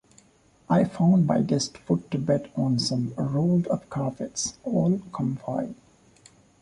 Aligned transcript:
I 0.67 0.83
found 0.85 1.27
my 1.27 1.41
guest 1.41 1.77
put 1.85 2.09
to 2.09 2.17
bed 2.17 2.49
on 2.55 2.79
some 2.79 3.13
rolled-up 3.17 3.87
carpets, 3.91 4.57
all 4.63 4.97
comfy. 5.13 5.75